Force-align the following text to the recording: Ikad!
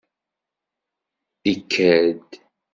Ikad! 1.51 2.25